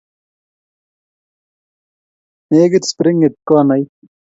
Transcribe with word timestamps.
Nekit 2.51 2.83
springit 2.91 3.33
konait 3.47 3.91